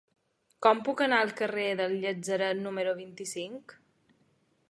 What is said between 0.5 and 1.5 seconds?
Com puc anar al